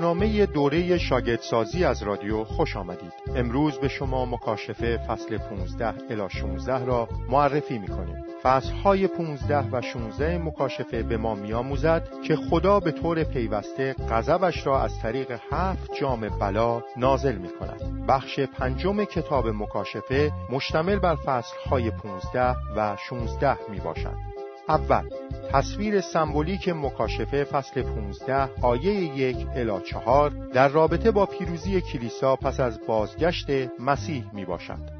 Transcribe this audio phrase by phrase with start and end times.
[0.00, 3.12] برنامه دوره شاگردسازی از رادیو خوش آمدید.
[3.36, 9.68] امروز به شما مکاشفه فصل 15 الی 16 را معرفی می کنیم فصل های 15
[9.72, 15.40] و 16 مکاشفه به ما میآموزد که خدا به طور پیوسته غضبش را از طریق
[15.50, 22.56] هفت جام بلا نازل می کند بخش پنجم کتاب مکاشفه مشتمل بر فصل های 15
[22.76, 24.29] و 16 می باشد
[24.70, 25.08] اول
[25.52, 32.60] تصویر سمبولیک مکاشفه فصل 15 آیه یک الی چهار در رابطه با پیروزی کلیسا پس
[32.60, 33.46] از بازگشت
[33.78, 34.90] مسیح می باشد.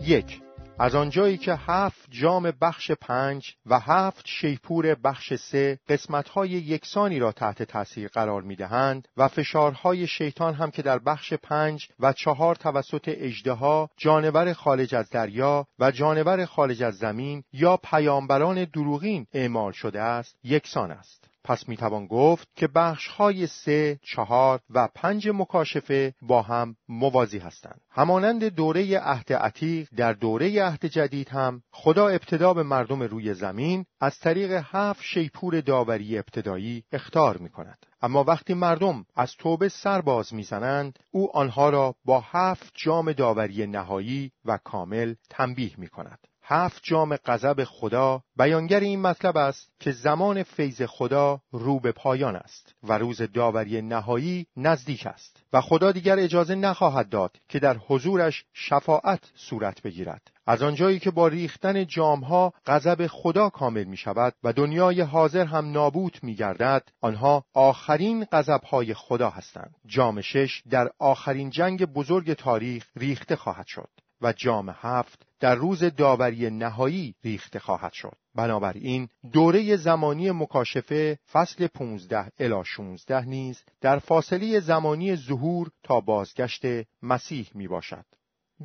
[0.00, 0.40] یک
[0.82, 7.32] از آنجایی که هفت جام بخش پنج و هفت شیپور بخش سه قسمتهای یکسانی را
[7.32, 12.54] تحت تاثیر قرار می دهند و فشارهای شیطان هم که در بخش پنج و چهار
[12.54, 19.72] توسط اجدها جانور خارج از دریا و جانور خارج از زمین یا پیامبران دروغین اعمال
[19.72, 21.31] شده است یکسان است.
[21.44, 27.80] پس می‌توان گفت که بخش های سه، چهار و پنج مکاشفه با هم موازی هستند.
[27.90, 33.84] همانند دوره عهد عتیق در دوره عهد جدید هم خدا ابتدا به مردم روی زمین
[34.00, 37.86] از طریق هفت شیپور داوری ابتدایی اختار می کند.
[38.02, 43.66] اما وقتی مردم از توبه سر باز می‌زنند او آنها را با هفت جام داوری
[43.66, 46.18] نهایی و کامل تنبیه می کند.
[46.52, 52.36] هفت جام غضب خدا بیانگر این مطلب است که زمان فیض خدا رو به پایان
[52.36, 57.76] است و روز داوری نهایی نزدیک است و خدا دیگر اجازه نخواهد داد که در
[57.76, 60.30] حضورش شفاعت صورت بگیرد.
[60.46, 65.72] از آنجایی که با ریختن جامها غضب خدا کامل می شود و دنیای حاضر هم
[65.72, 69.74] نابود می گردد آنها آخرین غضبهای خدا هستند.
[69.86, 73.88] جام شش در آخرین جنگ بزرگ تاریخ ریخته خواهد شد.
[74.22, 78.16] و جام هفت در روز داوری نهایی ریخته خواهد شد.
[78.34, 86.62] بنابراین دوره زمانی مکاشفه فصل 15 الی 16 نیز در فاصله زمانی ظهور تا بازگشت
[87.02, 88.04] مسیح می باشد.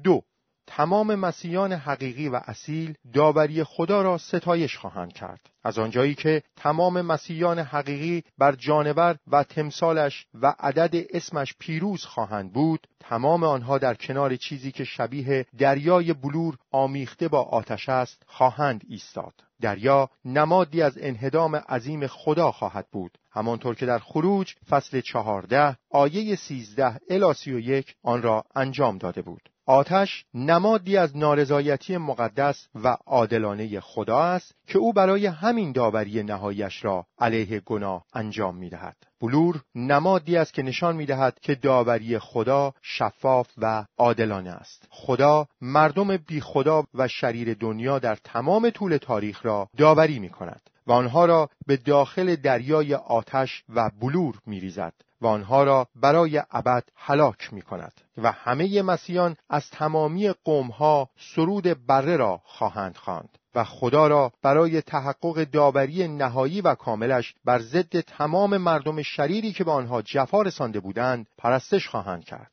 [0.04, 0.22] دو
[0.68, 5.40] تمام مسیحیان حقیقی و اصیل داوری خدا را ستایش خواهند کرد.
[5.64, 12.54] از آنجایی که تمام مسیحیان حقیقی بر جانور و تمثالش و عدد اسمش پیروز خواهند
[12.54, 18.84] بود تمام آنها در کنار چیزی که شبیه دریای بلور آمیخته با آتش است خواهند
[18.90, 19.34] ایستاد.
[19.62, 23.18] دریا نمادی از انهدام عظیم خدا خواهد بود.
[23.32, 28.98] همانطور که در خروج فصل چهارده آیه سیزده الی سی و یک آن را انجام
[28.98, 29.50] داده بود.
[29.70, 36.86] آتش نمادی از نارضایتی مقدس و عادلانه خدا است که او برای همین داوری نهایش
[36.86, 38.96] را علیه گناه انجام می دهد.
[39.22, 44.88] بلور نمادی است که نشان می دهد که داوری خدا شفاف و عادلانه است.
[44.90, 50.62] خدا مردم بی خدا و شریر دنیا در تمام طول تاریخ را داوری می کند
[50.88, 54.94] و آنها را به داخل دریای آتش و بلور می ریزد.
[55.22, 61.86] و آنها را برای ابد هلاک می کند و همه مسیحیان از تمامی قومها سرود
[61.88, 68.00] بره را خواهند خواند و خدا را برای تحقق داوری نهایی و کاملش بر ضد
[68.00, 72.52] تمام مردم شریری که به آنها جفا رسانده بودند پرستش خواهند کرد.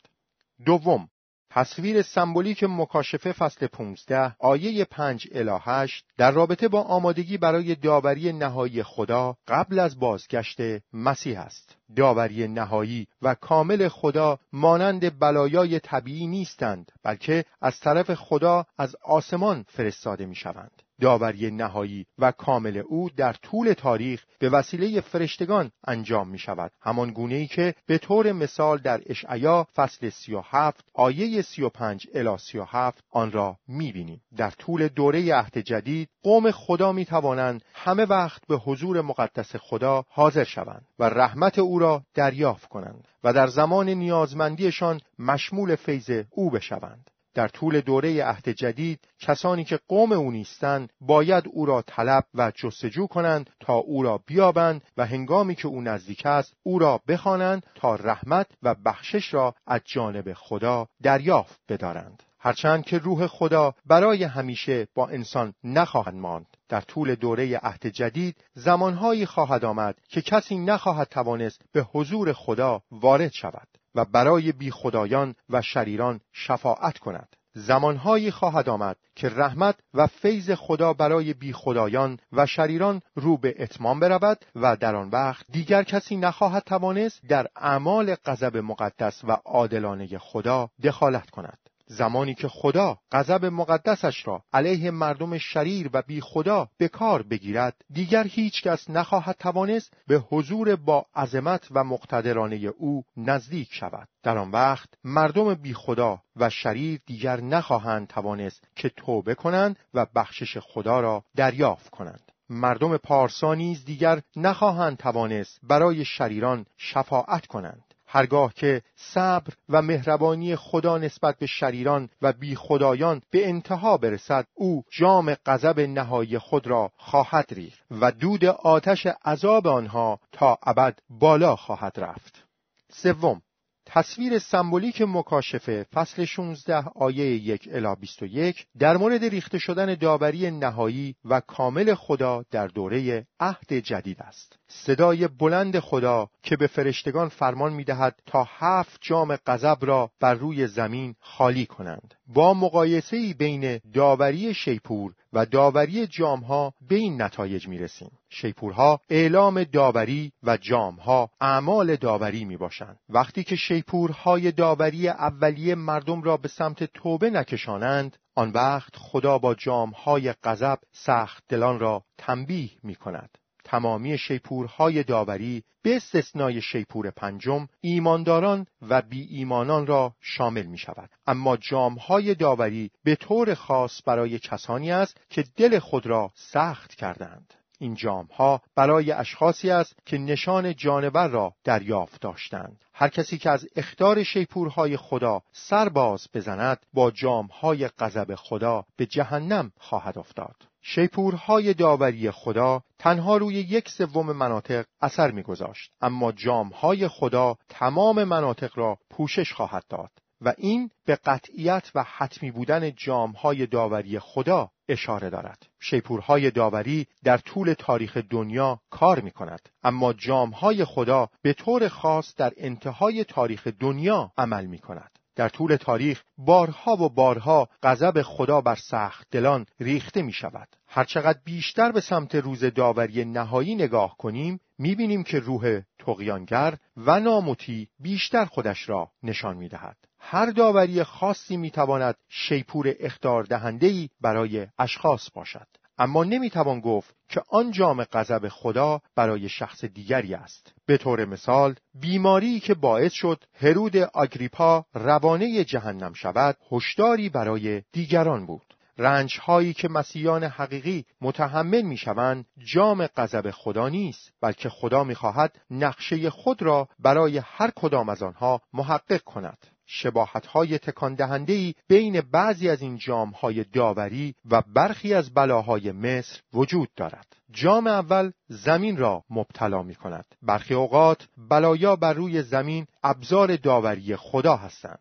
[0.66, 1.08] دوم
[1.54, 8.32] تصویر سمبولیک مکاشفه فصل 15 آیه 5 الی 8 در رابطه با آمادگی برای داوری
[8.32, 10.58] نهایی خدا قبل از بازگشت
[10.92, 11.76] مسیح است.
[11.96, 19.64] داوری نهایی و کامل خدا مانند بلایای طبیعی نیستند بلکه از طرف خدا از آسمان
[19.68, 20.82] فرستاده می شوند.
[21.00, 27.10] داوری نهایی و کامل او در طول تاریخ به وسیله فرشتگان انجام می شود همان
[27.10, 33.32] گونه ای که به طور مثال در اشعیا فصل 37 آیه 35 الی 37 آن
[33.32, 38.56] را می بینیم در طول دوره عهد جدید قوم خدا می توانند همه وقت به
[38.56, 45.00] حضور مقدس خدا حاضر شوند و رحمت او را دریافت کنند و در زمان نیازمندیشان
[45.18, 47.10] مشمول فیض او بشوند.
[47.34, 52.52] در طول دوره عهد جدید کسانی که قوم او نیستند باید او را طلب و
[52.54, 57.66] جستجو کنند تا او را بیابند و هنگامی که او نزدیک است او را بخوانند
[57.74, 62.22] تا رحمت و بخشش را از جانب خدا دریافت بدارند.
[62.38, 66.46] هرچند که روح خدا برای همیشه با انسان نخواهد ماند.
[66.68, 72.82] در طول دوره عهد جدید زمانهایی خواهد آمد که کسی نخواهد توانست به حضور خدا
[72.90, 73.68] وارد شود.
[73.94, 77.36] و برای بی خدایان و شریران شفاعت کند.
[77.56, 83.54] زمانهایی خواهد آمد که رحمت و فیض خدا برای بی خدایان و شریران رو به
[83.58, 89.32] اتمام برود و در آن وقت دیگر کسی نخواهد توانست در اعمال غضب مقدس و
[89.44, 91.58] عادلانه خدا دخالت کند.
[91.86, 97.84] زمانی که خدا غضب مقدسش را علیه مردم شریر و بی خدا به کار بگیرد
[97.90, 104.08] دیگر هیچ کس نخواهد توانست به حضور با عظمت و مقتدرانه او نزدیک شود.
[104.22, 110.06] در آن وقت مردم بی خدا و شریر دیگر نخواهند توانست که توبه کنند و
[110.14, 112.32] بخشش خدا را دریافت کنند.
[112.50, 117.93] مردم پارسا نیز دیگر نخواهند توانست برای شریران شفاعت کنند.
[118.14, 124.46] هرگاه که صبر و مهربانی خدا نسبت به شریران و بی خدایان به انتها برسد
[124.54, 130.98] او جام غضب نهایی خود را خواهد ریخت و دود آتش عذاب آنها تا ابد
[131.08, 132.44] بالا خواهد رفت
[132.92, 133.42] سوم
[133.86, 141.14] تصویر سمبولیک مکاشفه فصل 16 آیه 1 الی 21 در مورد ریخته شدن داوری نهایی
[141.24, 144.58] و کامل خدا در دوره عهد جدید است.
[144.68, 150.66] صدای بلند خدا که به فرشتگان فرمان می‌دهد تا هفت جام غضب را بر روی
[150.66, 152.14] زمین خالی کنند.
[152.26, 158.10] با مقایسه بین داوری شیپور و داوری جامها به این نتایج می رسیم.
[158.28, 162.98] شیپورها اعلام داوری و جامها اعمال داوری می باشند.
[163.08, 169.54] وقتی که شیپورهای داوری اولیه مردم را به سمت توبه نکشانند آن وقت خدا با
[169.54, 173.38] جامهای غضب سخت دلان را تنبیه می کند.
[173.64, 181.10] تمامی شیپورهای داوری به استثنای شیپور پنجم ایمانداران و بی ایمانان را شامل می شود.
[181.26, 187.54] اما جامهای داوری به طور خاص برای کسانی است که دل خود را سخت کردند.
[187.78, 193.50] این جام ها برای اشخاصی است که نشان جانور را دریافت داشتند هر کسی که
[193.50, 201.74] از اختار شیپورهای خدا سرباز بزند با جامهای غضب خدا به جهنم خواهد افتاد شیپورهای
[201.74, 208.98] داوری خدا تنها روی یک سوم مناطق اثر میگذاشت اما جامهای خدا تمام مناطق را
[209.10, 210.10] پوشش خواهد داد
[210.40, 215.66] و این به قطعیت و حتمی بودن جامهای داوری خدا اشاره دارد.
[215.80, 219.68] شیپورهای داوری در طول تاریخ دنیا کار می کند.
[219.82, 225.18] اما جامهای خدا به طور خاص در انتهای تاریخ دنیا عمل می کند.
[225.36, 230.68] در طول تاریخ بارها و بارها غضب خدا بر سخت دلان ریخته می شود.
[230.86, 237.20] هرچقدر بیشتر به سمت روز داوری نهایی نگاه کنیم می بینیم که روح تقیانگر و
[237.20, 239.96] ناموتی بیشتر خودش را نشان می دهد.
[240.18, 245.66] هر داوری خاصی می‌تواند شیپور اختار دهنده برای اشخاص باشد
[245.98, 250.74] اما نمی‌توان گفت که آن جام غضب خدا برای شخص دیگری است.
[250.86, 258.46] به طور مثال بیماری که باعث شد هرود آگریپا روانه جهنم شود هشداری برای دیگران
[258.46, 258.74] بود.
[258.98, 265.14] رنج هایی که مسیحیان حقیقی متحمل می شوند جام غضب خدا نیست بلکه خدا می
[265.14, 269.58] خواهد نقشه خود را برای هر کدام از آنها محقق کند.
[269.86, 275.92] شباهت های تکان دهنده بین بعضی از این جام های داوری و برخی از بلاهای
[275.92, 277.26] مصر وجود دارد.
[277.50, 280.24] جام اول زمین را مبتلا می کند.
[280.42, 284.98] برخی اوقات بلایا بر روی زمین ابزار داوری خدا هستند.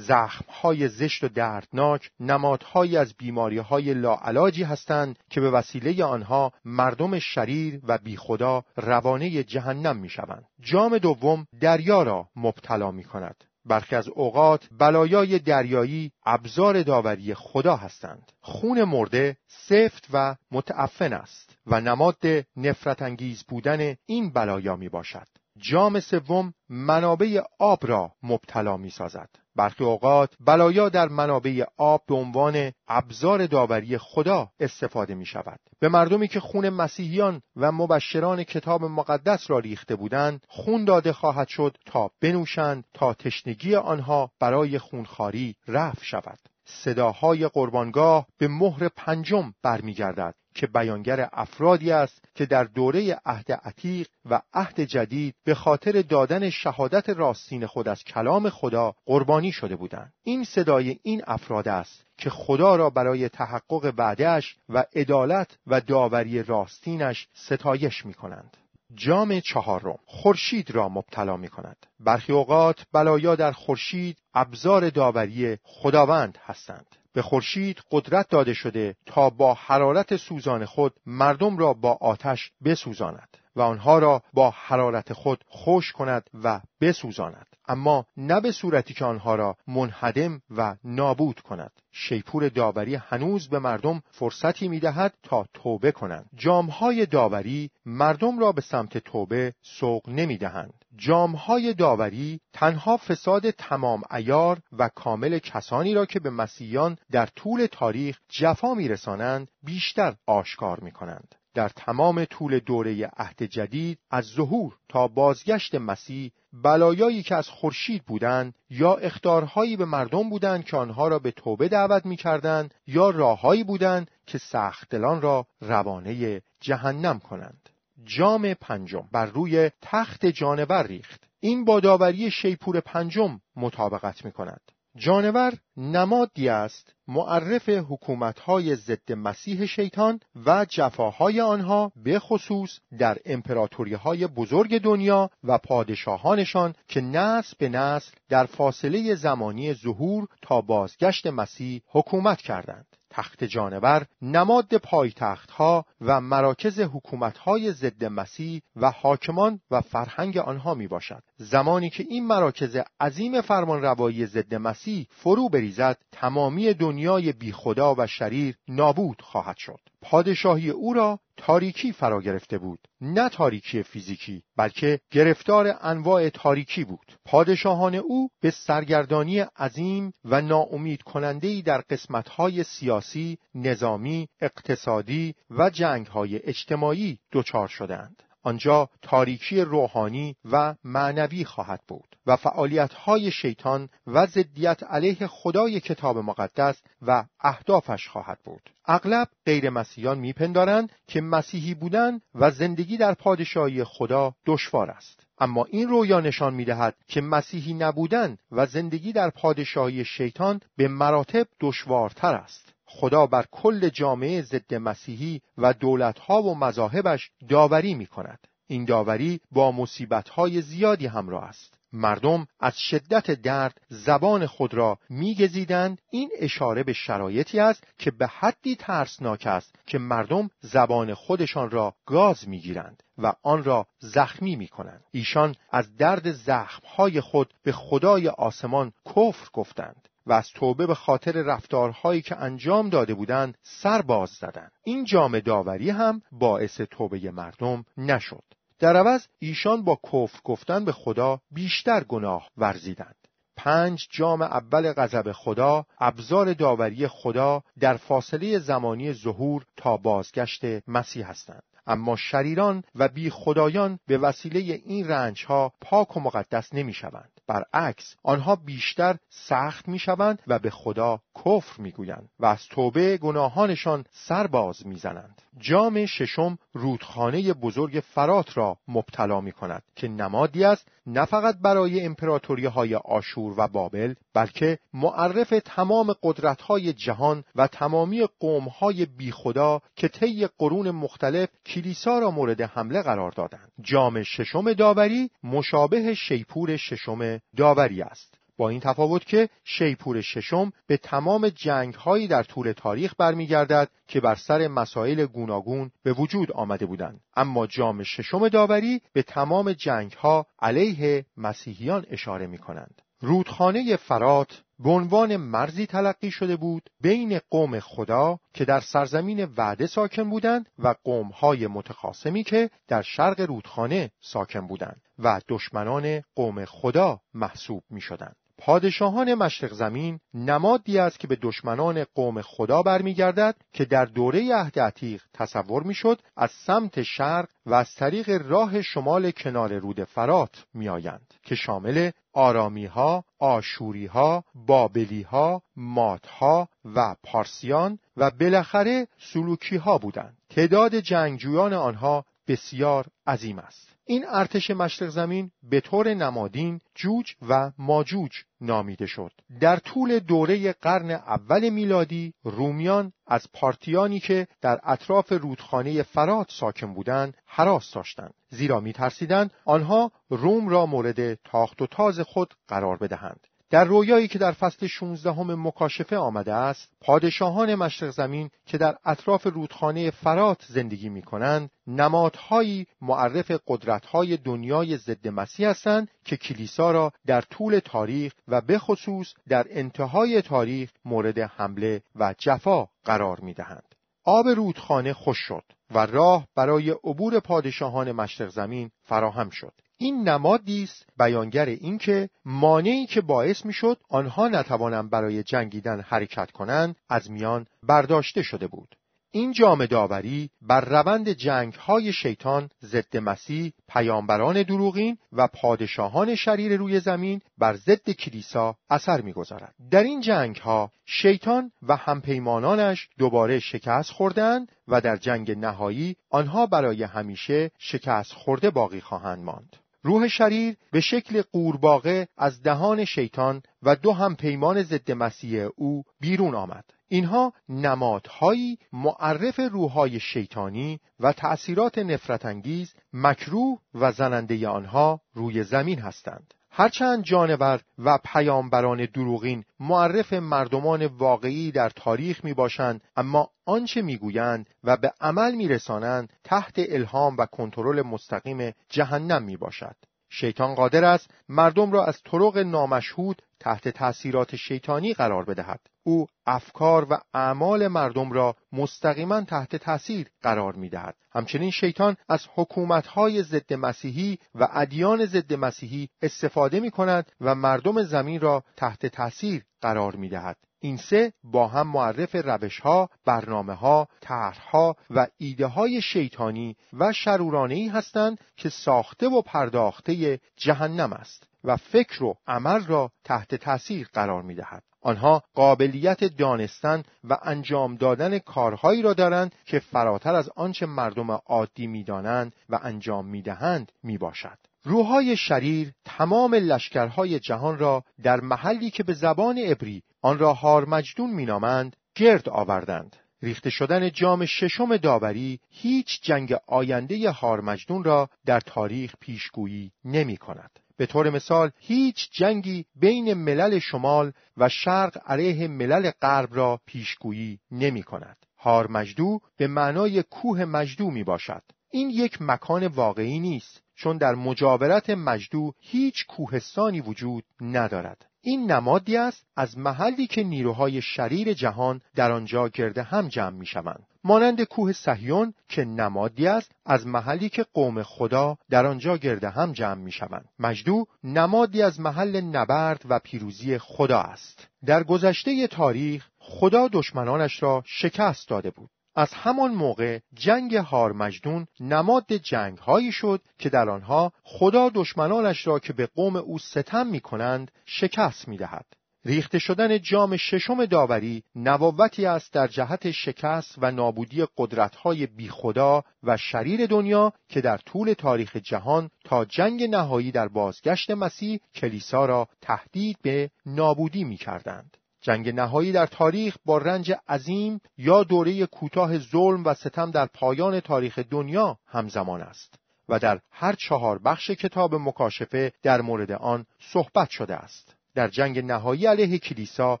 [0.48, 7.18] های زشت و دردناک نمادهایی از بیماری های لاعلاجی هستند که به وسیله آنها مردم
[7.18, 10.44] شریر و بیخدا روانه جهنم می شوند.
[10.60, 13.44] جام دوم دریا را مبتلا می کند.
[13.64, 18.32] برخی از اوقات بلایای دریایی ابزار داوری خدا هستند.
[18.40, 22.22] خون مرده سفت و متعفن است و نماد
[22.56, 25.26] نفرت انگیز بودن این بلایا می باشد
[25.58, 29.28] جام سوم منابع آب را مبتلا می سازد.
[29.56, 35.60] برخی اوقات بلایا در منابع آب به عنوان ابزار داوری خدا استفاده می شود.
[35.80, 41.48] به مردمی که خون مسیحیان و مبشران کتاب مقدس را ریخته بودند خون داده خواهد
[41.48, 46.38] شد تا بنوشند تا تشنگی آنها برای خونخاری رفع شود.
[46.64, 54.08] صداهای قربانگاه به مهر پنجم برمیگردد که بیانگر افرادی است که در دوره عهد عتیق
[54.30, 60.12] و عهد جدید به خاطر دادن شهادت راستین خود از کلام خدا قربانی شده بودند
[60.22, 66.42] این صدای این افراد است که خدا را برای تحقق وعدهش و عدالت و داوری
[66.42, 68.56] راستینش ستایش می کنند.
[68.94, 71.76] جام چهارم خورشید را مبتلا می کند.
[72.00, 76.86] برخی اوقات بلایا در خورشید ابزار داوری خداوند هستند.
[77.12, 83.36] به خورشید قدرت داده شده تا با حرارت سوزان خود مردم را با آتش بسوزاند
[83.56, 87.46] و آنها را با حرارت خود خوش کند و بسوزاند.
[87.68, 91.72] اما نه به صورتی که آنها را منهدم و نابود کند.
[91.92, 98.60] شیپور داوری هنوز به مردم فرصتی می‌دهد تا توبه کنند جامهای داوری مردم را به
[98.60, 106.20] سمت توبه سوق نمی‌دهند جامهای داوری تنها فساد تمام ایار و کامل کسانی را که
[106.20, 111.34] به مسیحیان در طول تاریخ جفا میرسانند بیشتر آشکار می کنند.
[111.54, 118.04] در تمام طول دوره عهد جدید از ظهور تا بازگشت مسیح بلایایی که از خورشید
[118.04, 123.64] بودند یا اختارهایی به مردم بودند که آنها را به توبه دعوت می‌کردند یا راههایی
[123.64, 127.68] بودند که سختدلان را روانه جهنم کنند.
[128.04, 131.24] جام پنجم بر روی تخت جانور ریخت.
[131.40, 134.60] این با داوری شیپور پنجم مطابقت می کند
[134.96, 143.94] جانور نمادی است معرف حکومتهای ضد مسیح شیطان و جفاهای آنها به خصوص در امپراتوری
[143.94, 151.26] های بزرگ دنیا و پادشاهانشان که نسل به نسل در فاصله زمانی ظهور تا بازگشت
[151.26, 152.86] مسیح حکومت کردند.
[153.12, 160.38] تخت جانور نماد پایتخت ها و مراکز حکومت های ضد مسیح و حاکمان و فرهنگ
[160.38, 161.22] آنها می باشد.
[161.42, 167.94] زمانی که این مراکز عظیم فرمان روایی ضد مسیح فرو بریزد تمامی دنیای بی خدا
[167.98, 169.80] و شریر نابود خواهد شد.
[170.02, 172.78] پادشاهی او را تاریکی فرا گرفته بود.
[173.00, 177.12] نه تاریکی فیزیکی بلکه گرفتار انواع تاریکی بود.
[177.24, 186.40] پادشاهان او به سرگردانی عظیم و ناامید کننده در قسمتهای سیاسی، نظامی، اقتصادی و جنگهای
[186.42, 188.22] اجتماعی دچار شدند.
[188.42, 196.18] آنجا تاریکی روحانی و معنوی خواهد بود و فعالیت‌های شیطان و ضدیت علیه خدای کتاب
[196.18, 198.70] مقدس و اهدافش خواهد بود.
[198.86, 205.26] اغلب غیر مسیحیان میپندارند که مسیحی بودن و زندگی در پادشاهی خدا دشوار است.
[205.38, 211.46] اما این رویا نشان می‌دهد که مسیحی نبودن و زندگی در پادشاهی شیطان به مراتب
[211.60, 212.72] دشوارتر است.
[212.94, 218.38] خدا بر کل جامعه ضد مسیحی و دولتها و مذاهبش داوری می کند.
[218.66, 221.74] این داوری با مصیبتهای زیادی همراه است.
[221.92, 228.26] مردم از شدت درد زبان خود را میگزیدند این اشاره به شرایطی است که به
[228.26, 234.68] حدی ترسناک است که مردم زبان خودشان را گاز می‌گیرند و آن را زخمی می
[234.68, 235.04] کنند.
[235.10, 240.08] ایشان از درد زخمهای خود به خدای آسمان کفر گفتند.
[240.26, 244.72] و از توبه به خاطر رفتارهایی که انجام داده بودند سر باز زدند.
[244.84, 248.44] این جام داوری هم باعث توبه مردم نشد.
[248.78, 253.16] در عوض ایشان با کفر گفتن به خدا بیشتر گناه ورزیدند.
[253.56, 261.30] پنج جام اول غضب خدا ابزار داوری خدا در فاصله زمانی ظهور تا بازگشت مسیح
[261.30, 261.62] هستند.
[261.86, 267.31] اما شریران و بی خدایان به وسیله این رنج ها پاک و مقدس نمی شوند.
[267.46, 273.16] برعکس آنها بیشتر سخت می شوند و به خدا کفر می گویند و از توبه
[273.16, 275.42] گناهانشان سرباز می زنند.
[275.58, 282.04] جام ششم رودخانه بزرگ فرات را مبتلا می کند که نمادی است نه فقط برای
[282.04, 289.06] امپراتوری های آشور و بابل بلکه معرف تمام قدرت های جهان و تمامی قوم های
[289.06, 295.30] بی خدا که طی قرون مختلف کلیسا را مورد حمله قرار دادند جام ششم داوری
[295.44, 298.38] مشابه شیپور ششم داوری است.
[298.56, 304.20] با این تفاوت که شیپور ششم به تمام جنگ هایی در طول تاریخ برمیگردد که
[304.20, 307.20] بر سر مسائل گوناگون به وجود آمده بودند.
[307.36, 314.62] اما جام ششم داوری به تمام جنگ ها علیه مسیحیان اشاره می کنند رودخانه فرات
[314.82, 320.68] به عنوان مرزی تلقی شده بود بین قوم خدا که در سرزمین وعده ساکن بودند
[320.78, 328.00] و قومهای متخاصمی که در شرق رودخانه ساکن بودند و دشمنان قوم خدا محسوب می
[328.00, 328.36] شدند.
[328.58, 334.78] پادشاهان مشرق زمین نمادی است که به دشمنان قوم خدا برمیگردد که در دوره عهد
[334.78, 341.34] عتیق تصور می‌شد از سمت شرق و از طریق راه شمال کنار رود فرات میآیند
[341.42, 349.76] که شامل آرامی ها، آشوری ها، بابلی ها، مات ها و پارسیان و بالاخره سلوکی
[349.76, 350.36] ها بودند.
[350.50, 353.96] تعداد جنگجویان آنها بسیار عظیم است.
[354.04, 358.30] این ارتش مشرق زمین به طور نمادین جوج و ماجوج
[358.60, 359.32] نامیده شد.
[359.60, 366.94] در طول دوره قرن اول میلادی رومیان از پارتیانی که در اطراف رودخانه فرات ساکن
[366.94, 373.46] بودند حراس داشتند زیرا میترسیدند آنها روم را مورد تاخت و تاز خود قرار بدهند
[373.72, 378.96] در رویایی که در فصل 16 هم مکاشفه آمده است پادشاهان مشرق زمین که در
[379.04, 386.90] اطراف رودخانه فرات زندگی می کنند نمادهایی معرف قدرتهای دنیای ضد مسیح هستند که کلیسا
[386.90, 393.40] را در طول تاریخ و به خصوص در انتهای تاریخ مورد حمله و جفا قرار
[393.40, 393.94] می دهند.
[394.24, 399.72] آب رودخانه خوش شد و راه برای عبور پادشاهان مشرق زمین فراهم شد.
[400.02, 406.96] این نمادی است بیانگر اینکه مانعی که باعث می‌شد آنها نتوانند برای جنگیدن حرکت کنند
[407.08, 408.96] از میان برداشته شده بود.
[409.30, 416.76] این جام داوری بر روند جنگ های شیطان ضد مسیح پیامبران دروغین و پادشاهان شریر
[416.76, 419.74] روی زمین بر ضد کلیسا اثر می‌گذارد.
[419.90, 426.66] در این جنگ ها شیطان و همپیمانانش دوباره شکست خوردند و در جنگ نهایی آنها
[426.66, 429.76] برای همیشه شکست خورده باقی خواهند ماند.
[430.02, 436.04] روح شریر به شکل قورباغه از دهان شیطان و دو هم پیمان ضد مسیح او
[436.20, 436.84] بیرون آمد.
[437.08, 445.98] اینها نمادهایی معرف روحهای شیطانی و تأثیرات نفرت انگیز مکروه و زننده آنها روی زمین
[445.98, 446.54] هستند.
[446.74, 454.70] هرچند جانور و پیامبران دروغین معرف مردمان واقعی در تاریخ می باشند اما آنچه می‌گویند
[454.84, 459.96] و به عمل میرسانند تحت الهام و کنترل مستقیم جهنم می باشد.
[460.34, 467.06] شیطان قادر است مردم را از طرق نامشهود تحت تأثیرات شیطانی قرار بدهد او افکار
[467.10, 471.14] و اعمال مردم را مستقیما تحت تأثیر قرار می دهد.
[471.32, 478.02] همچنین شیطان از حکومتهای ضد مسیحی و ادیان ضد مسیحی استفاده می کند و مردم
[478.02, 480.56] زمین را تحت تأثیر قرار می دهد.
[480.84, 487.12] این سه با هم معرف روش ها، برنامه ها، طرحها و ایده های شیطانی و
[487.12, 493.54] شرورانه ای هستند که ساخته و پرداخته جهنم است و فکر و عمل را تحت
[493.54, 494.82] تاثیر قرار می دهد.
[495.00, 501.86] آنها قابلیت دانستن و انجام دادن کارهایی را دارند که فراتر از آنچه مردم عادی
[501.86, 504.58] می‌دانند و انجام می‌دهند می‌باشد.
[504.84, 511.30] روحهای شریر تمام لشکرهای جهان را در محلی که به زبان عبری آن را هارمجدون
[511.30, 519.14] مینامند گرد آوردند ریخته شدن جام ششم داوری هیچ جنگ آینده هارمجدون را در تاریخ
[519.20, 520.70] پیشگویی نمی کند.
[520.96, 527.58] به طور مثال هیچ جنگی بین ملل شمال و شرق علیه ملل غرب را پیشگویی
[527.70, 528.36] نمی کند.
[528.58, 531.62] هارمجدو به معنای کوه مجدو می باشد.
[531.90, 538.26] این یک مکان واقعی نیست چون در مجاورت مجدو هیچ کوهستانی وجود ندارد.
[538.44, 543.66] این نمادی است از محلی که نیروهای شریر جهان در آنجا گرد هم جمع می
[543.66, 544.06] شوند.
[544.24, 549.72] مانند کوه سهیون که نمادی است از محلی که قوم خدا در آنجا گرد هم
[549.72, 550.48] جمع می شوند.
[550.58, 554.68] مجدو نمادی از محل نبرد و پیروزی خدا است.
[554.86, 558.90] در گذشته تاریخ خدا دشمنانش را شکست داده بود.
[559.14, 565.78] از همان موقع جنگ هارمجدون نماد جنگ هایی شد که در آنها خدا دشمنانش را
[565.78, 568.86] که به قوم او ستم می کنند شکست می دهد.
[569.24, 576.36] ریخته شدن جام ششم داوری نواوتی است در جهت شکست و نابودی قدرت‌های بیخدا و
[576.36, 582.48] شریر دنیا که در طول تاریخ جهان تا جنگ نهایی در بازگشت مسیح کلیسا را
[582.60, 584.96] تهدید به نابودی می کردند.
[585.22, 590.80] جنگ نهایی در تاریخ با رنج عظیم یا دوره کوتاه ظلم و ستم در پایان
[590.80, 592.74] تاریخ دنیا همزمان است
[593.08, 597.94] و در هر چهار بخش کتاب مکاشفه در مورد آن صحبت شده است.
[598.14, 600.00] در جنگ نهایی علیه کلیسا،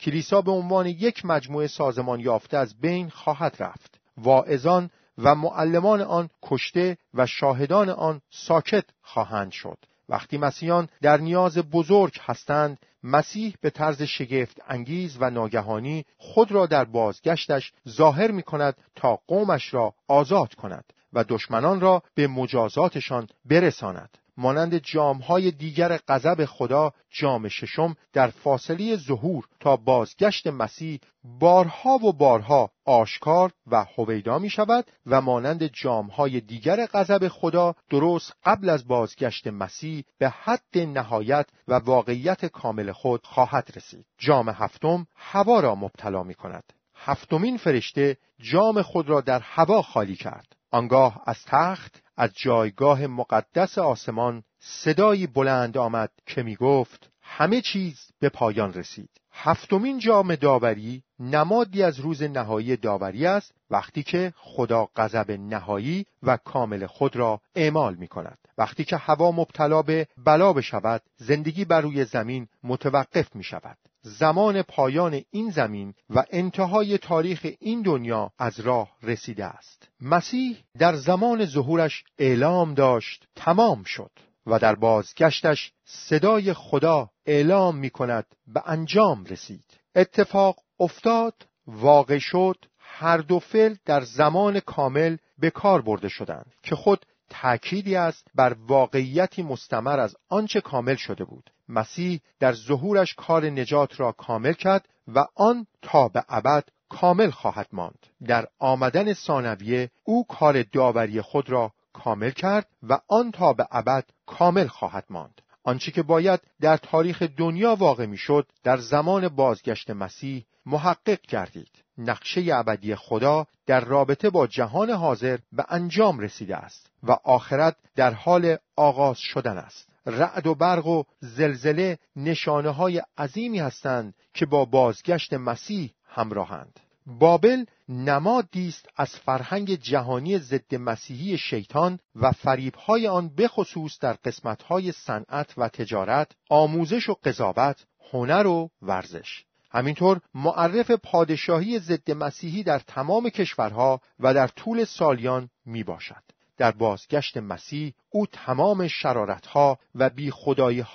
[0.00, 4.00] کلیسا به عنوان یک مجموعه سازمان یافته از بین خواهد رفت.
[4.16, 9.78] واعظان و معلمان آن کشته و شاهدان آن ساکت خواهند شد.
[10.08, 16.66] وقتی مسیحیان در نیاز بزرگ هستند مسیح به طرز شگفت انگیز و ناگهانی خود را
[16.66, 23.26] در بازگشتش ظاهر می کند تا قومش را آزاد کند و دشمنان را به مجازاتشان
[23.44, 24.18] برساند.
[24.38, 32.12] مانند جامهای دیگر غضب خدا جام ششم در فاصله ظهور تا بازگشت مسیح بارها و
[32.12, 38.88] بارها آشکار و هویدا می شود و مانند جامهای دیگر غضب خدا درست قبل از
[38.88, 44.06] بازگشت مسیح به حد نهایت و واقعیت کامل خود خواهد رسید.
[44.18, 50.16] جام هفتم هوا را مبتلا می کند هفتمین فرشته جام خود را در هوا خالی
[50.16, 50.57] کرد.
[50.70, 58.00] آنگاه از تخت از جایگاه مقدس آسمان صدایی بلند آمد که می گفت همه چیز
[58.20, 59.10] به پایان رسید.
[59.32, 66.36] هفتمین جام داوری نمادی از روز نهایی داوری است وقتی که خدا غضب نهایی و
[66.36, 71.80] کامل خود را اعمال می کند وقتی که هوا مبتلا به بلا بشود زندگی بر
[71.80, 73.78] روی زمین متوقف می شود
[74.08, 79.88] زمان پایان این زمین و انتهای تاریخ این دنیا از راه رسیده است.
[80.00, 84.10] مسیح در زمان ظهورش اعلام داشت تمام شد
[84.46, 89.64] و در بازگشتش صدای خدا اعلام می کند به انجام رسید.
[89.94, 91.34] اتفاق افتاد
[91.66, 97.96] واقع شد هر دو فعل در زمان کامل به کار برده شدند که خود تأکیدی
[97.96, 101.50] است بر واقعیتی مستمر از آنچه کامل شده بود.
[101.68, 107.68] مسیح در ظهورش کار نجات را کامل کرد و آن تا به ابد کامل خواهد
[107.72, 108.06] ماند.
[108.26, 114.04] در آمدن ثانویه او کار داوری خود را کامل کرد و آن تا به ابد
[114.26, 115.40] کامل خواهد ماند.
[115.64, 121.70] آنچه که باید در تاریخ دنیا واقع می‌شد در زمان بازگشت مسیح محقق گردید.
[121.98, 128.14] نقشه ابدی خدا در رابطه با جهان حاضر به انجام رسیده است و آخرت در
[128.14, 129.88] حال آغاز شدن است.
[130.08, 137.64] رعد و برق و زلزله نشانه های عظیمی هستند که با بازگشت مسیح همراهند بابل
[137.88, 145.54] نمادی است از فرهنگ جهانی ضد مسیحی شیطان و فریبهای آن بخصوص در قسمتهای صنعت
[145.56, 149.44] و تجارت، آموزش و قضاوت، هنر و ورزش.
[149.70, 156.22] همینطور معرف پادشاهی ضد مسیحی در تمام کشورها و در طول سالیان می باشد.
[156.58, 160.32] در بازگشت مسیح او تمام شرارتها و بی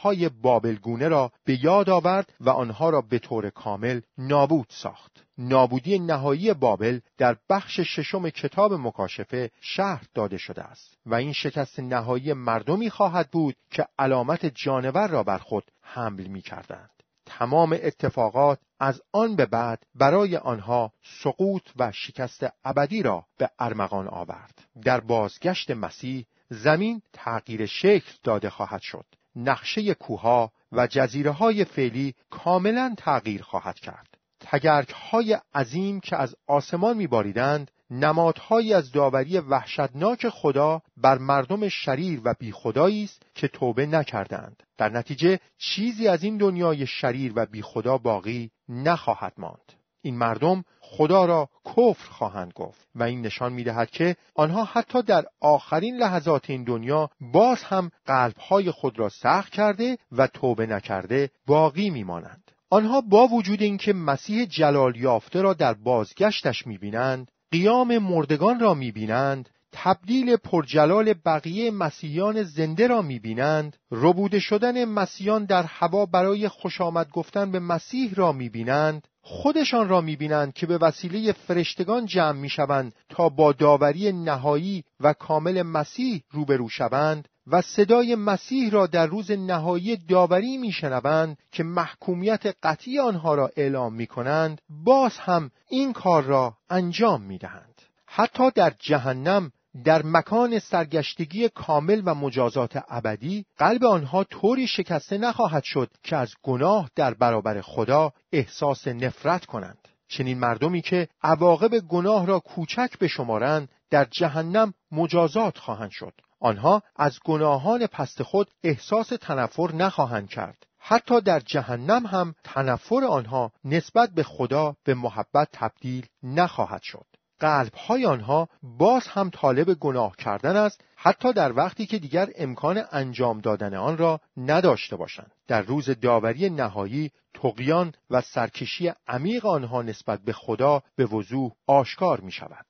[0.02, 5.24] های بابلگونه را به یاد آورد و آنها را به طور کامل نابود ساخت.
[5.38, 11.80] نابودی نهایی بابل در بخش ششم کتاب مکاشفه شهر داده شده است و این شکست
[11.80, 16.90] نهایی مردمی خواهد بود که علامت جانور را بر خود حمل می کردند.
[17.26, 24.08] تمام اتفاقات از آن به بعد برای آنها سقوط و شکست ابدی را به ارمغان
[24.08, 24.68] آورد.
[24.84, 29.06] در بازگشت مسیح زمین تغییر شکل داده خواهد شد.
[29.36, 34.18] نقشه کوها و جزیره های فعلی کاملا تغییر خواهد کرد.
[34.40, 42.22] تگرک های عظیم که از آسمان میباریدند نمادهایی از داوری وحشتناک خدا بر مردم شریر
[42.24, 44.64] و بیخدایی است که توبه نکردند.
[44.78, 49.74] در نتیجه چیزی از این دنیای شریر و بیخدا باقی نخواهد ماند.
[50.02, 55.26] این مردم خدا را کفر خواهند گفت و این نشان می‌دهد که آنها حتی در
[55.42, 61.90] آخرین لحظات این دنیا باز هم قلبهای خود را سخت کرده و توبه نکرده باقی
[61.90, 62.52] میمانند.
[62.70, 69.50] آنها با وجود اینکه مسیح جلال یافته را در بازگشتش می‌بینند قیام مردگان را می‌بینند
[69.74, 77.10] تبدیل پرجلال بقیه مسیحیان زنده را می‌بینند ربوده شدن مسیحیان در هوا برای خوش آمد
[77.10, 83.30] گفتن به مسیح را می‌بینند خودشان را می‌بینند که به وسیله فرشتگان جمع می‌شوند تا
[83.30, 89.98] با داوری نهایی و کامل مسیح روبرو شوند و صدای مسیح را در روز نهایی
[89.98, 96.58] داوری میشنوند که محکومیت قطعی آنها را اعلام می کنند باز هم این کار را
[96.70, 97.82] انجام می دهند.
[98.06, 99.52] حتی در جهنم
[99.86, 106.34] در مکان سرگشتگی کامل و مجازات ابدی قلب آنها طوری شکسته نخواهد شد که از
[106.44, 109.88] گناه در برابر خدا احساس نفرت کنند.
[110.08, 116.14] چنین مردمی که عواقب گناه را کوچک بشمارند در جهنم مجازات خواهند شد.
[116.40, 120.66] آنها از گناهان پست خود احساس تنفر نخواهند کرد.
[120.80, 127.06] حتی در جهنم هم تنفر آنها نسبت به خدا به محبت تبدیل نخواهد شد.
[127.44, 133.42] قلبهای آنها باز هم طالب گناه کردن است حتی در وقتی که دیگر امکان انجام
[133.42, 140.20] دادن آن را نداشته باشند در روز داوری نهایی تقیان و سرکشی عمیق آنها نسبت
[140.20, 142.66] به خدا به وضوح آشکار می شود.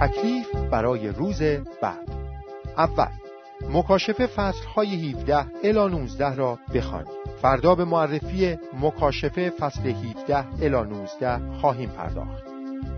[0.00, 1.42] تکلیف برای روز
[1.82, 2.19] بعد
[2.80, 3.08] اول.
[3.70, 7.08] مکاشفه فصل های 17 الا 19 را بخوانید
[7.42, 12.44] فردا به معرفی مکاشفه فصل 17 الا 19 خواهیم پرداخت.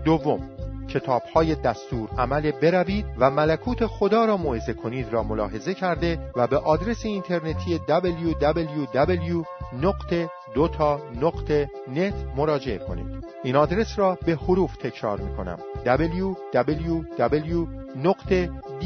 [0.05, 0.49] دوم.
[0.89, 6.47] کتاب های دستور عمل بروید و ملکوت خدا را موعظه کنید را ملاحظه کرده و
[6.47, 9.45] به آدرس اینترنتی www
[9.81, 13.25] نقطه دوتا نقطه نت مراجعه کنید.
[13.43, 17.67] این آدرس را به حروف تکرار می کنم www
[18.03, 18.49] نقطه
[18.81, 18.85] d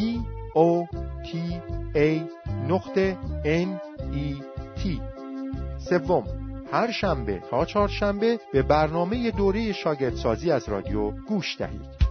[0.58, 0.88] o
[1.28, 1.30] t
[1.96, 2.10] a
[2.70, 3.70] نقطه n
[4.14, 4.28] e
[4.80, 4.82] t.
[5.78, 6.24] سوم
[6.72, 12.07] هر شنبه تا چهارشنبه به برنامه دوره شاگردسازی از رادیو گوش دهید.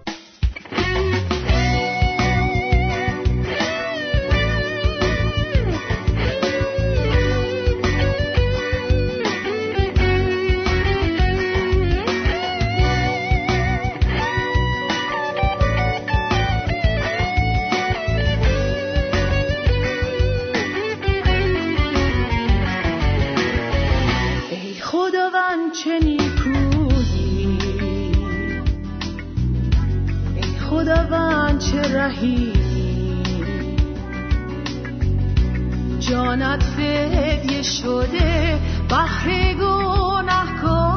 [36.00, 38.58] جانت فدیه شده
[38.90, 40.90] بحر گناهکاران.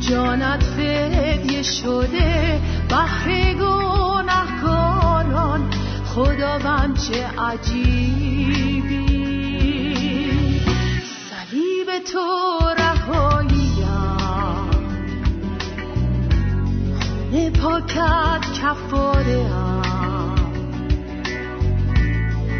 [0.00, 4.90] جانت فدیه شده بحر گناهکاران
[6.04, 9.06] خداوند چه عجیبی؟
[11.30, 13.62] صلیب تو رهاییم
[17.32, 19.46] خونه پاکت کفاره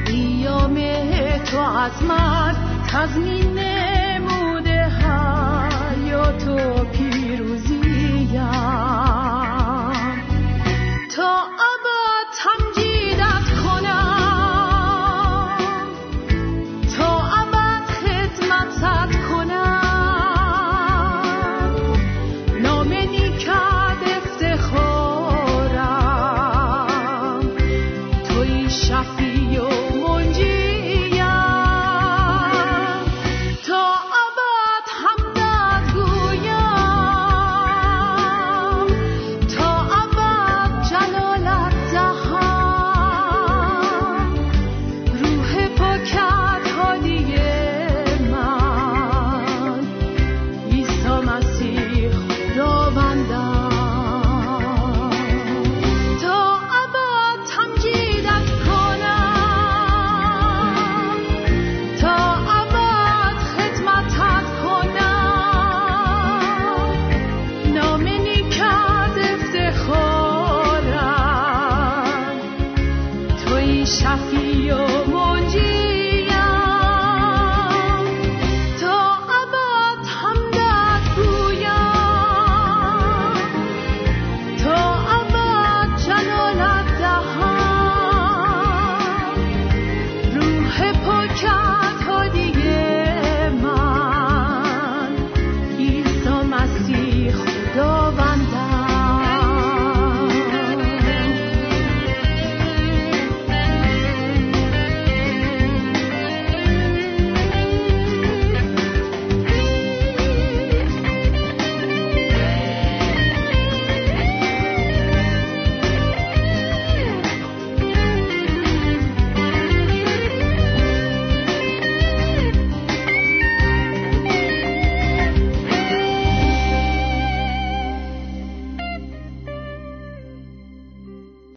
[0.06, 0.74] ایام
[1.44, 7.21] تو از من تزمین نموده حیات و پیروزی